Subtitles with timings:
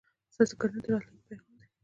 [0.33, 1.65] ستاسو ګډون د راتلونکي پیغام دی.